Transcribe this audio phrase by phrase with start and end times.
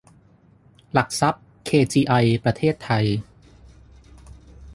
[0.93, 2.13] หลักทรัพย์ เคจีไอ
[2.43, 3.05] ประเทศไทย